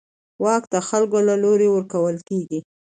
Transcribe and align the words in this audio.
واک 0.43 0.63
د 0.73 0.75
خلکو 0.87 1.17
له 1.27 1.35
لوري 1.43 1.67
ورکول 1.71 2.15
کېږي 2.29 2.59